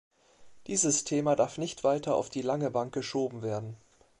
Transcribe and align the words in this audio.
Dieses 0.65 1.03
Thema 1.03 1.35
darf 1.35 1.59
nicht 1.59 1.83
weiter 1.83 2.15
auf 2.15 2.31
die 2.31 2.41
lange 2.41 2.71
Bank 2.71 2.91
geschoben 2.91 3.43
werden. 3.43 3.77